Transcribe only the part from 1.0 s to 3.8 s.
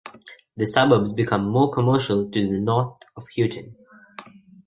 become more commercial to the north of Houghton.